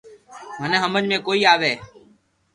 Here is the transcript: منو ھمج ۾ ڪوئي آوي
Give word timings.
منو 0.59 0.77
ھمج 0.83 1.03
۾ 1.15 1.17
ڪوئي 1.25 1.41
آوي 1.53 1.71